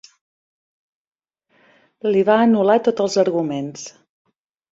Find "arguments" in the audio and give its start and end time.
3.27-3.87